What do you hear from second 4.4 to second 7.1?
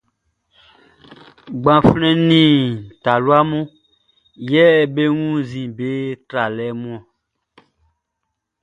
yɛ be wunnzin be tralɛ mun ɔn.